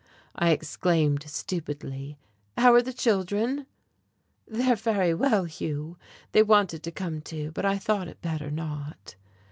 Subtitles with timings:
[0.35, 2.17] I exclaimed stupidly.
[2.57, 3.67] "How are the children?"
[4.47, 5.95] "They're very well, Hugh.
[6.31, 9.13] They wanted to come, too, but I thought it better not."